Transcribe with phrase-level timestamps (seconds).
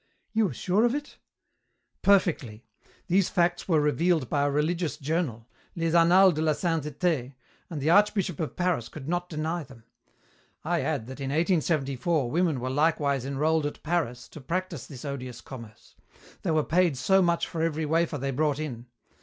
[0.33, 1.19] "You are sure of it?"
[2.01, 2.65] "Perfectly.
[3.05, 7.35] These facts were revealed by a religious journal, Les annales de la sainteté,
[7.69, 9.83] and the archbishop of Paris could not deny them.
[10.63, 15.39] I add that in 1874 women were likewise enrolled at Paris to practise this odious
[15.39, 15.93] commerce.
[16.41, 18.87] They were paid so much for every wafer they brought in.